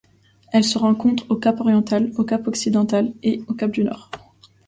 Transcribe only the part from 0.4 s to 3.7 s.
Elle se rencontre au Cap-Oriental, au Cap-Occidental et au